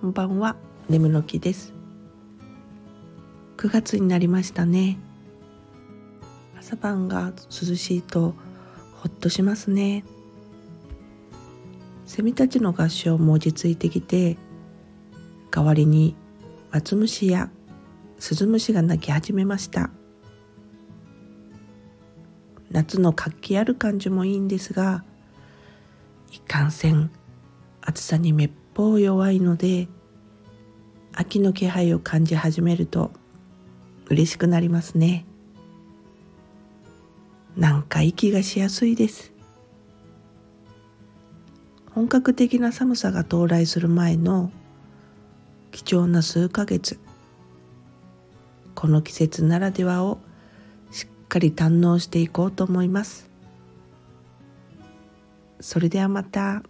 [0.00, 0.56] こんばんは。
[0.88, 1.74] 眠の木です。
[3.58, 4.98] 9月になりましたね。
[6.58, 8.34] 朝晩が涼しいと
[8.94, 10.06] ほっとしますね。
[12.06, 14.38] セミたちの合唱も落ち着いてきて
[15.50, 16.16] 代わりに
[16.70, 17.50] 松虫や
[18.18, 19.90] スズムシが鳴き始めました。
[22.70, 25.04] 夏の活気ある感じもいいんですが
[26.32, 27.10] いかんせん
[27.82, 29.88] 暑さにめっぽう弱いので
[31.12, 33.10] 秋の気配を感じ始めると
[34.08, 35.24] 嬉しくなりますね。
[37.56, 39.32] なんか息がしやすいです。
[41.90, 44.50] 本格的な寒さが到来する前の
[45.72, 46.98] 貴重な数ヶ月
[48.74, 50.18] この季節ならではを
[50.90, 53.28] しっかり堪能していこうと思います。
[55.60, 56.62] それではまた。